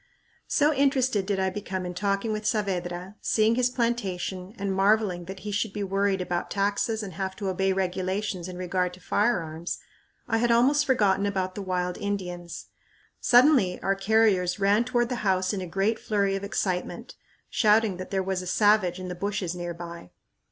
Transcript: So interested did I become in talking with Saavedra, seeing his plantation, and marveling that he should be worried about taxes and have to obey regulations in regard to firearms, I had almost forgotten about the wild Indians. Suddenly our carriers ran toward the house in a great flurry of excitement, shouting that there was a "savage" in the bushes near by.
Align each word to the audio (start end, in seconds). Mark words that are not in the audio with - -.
So 0.47 0.73
interested 0.73 1.27
did 1.27 1.39
I 1.39 1.51
become 1.51 1.85
in 1.85 1.93
talking 1.93 2.31
with 2.33 2.43
Saavedra, 2.47 3.17
seeing 3.21 3.53
his 3.53 3.69
plantation, 3.69 4.55
and 4.57 4.73
marveling 4.73 5.25
that 5.25 5.41
he 5.41 5.51
should 5.51 5.73
be 5.73 5.83
worried 5.83 6.21
about 6.21 6.49
taxes 6.49 7.03
and 7.03 7.13
have 7.13 7.35
to 7.35 7.49
obey 7.49 7.71
regulations 7.71 8.47
in 8.47 8.57
regard 8.57 8.95
to 8.95 8.99
firearms, 8.99 9.77
I 10.27 10.39
had 10.39 10.49
almost 10.49 10.87
forgotten 10.87 11.27
about 11.27 11.53
the 11.53 11.61
wild 11.61 11.99
Indians. 11.99 12.65
Suddenly 13.19 13.79
our 13.83 13.93
carriers 13.93 14.59
ran 14.59 14.85
toward 14.85 15.07
the 15.09 15.15
house 15.17 15.53
in 15.53 15.61
a 15.61 15.67
great 15.67 15.99
flurry 15.99 16.35
of 16.35 16.43
excitement, 16.43 17.13
shouting 17.51 17.97
that 17.97 18.09
there 18.09 18.23
was 18.23 18.41
a 18.41 18.47
"savage" 18.47 18.99
in 18.99 19.07
the 19.07 19.13
bushes 19.13 19.53
near 19.53 19.75
by. 19.75 20.09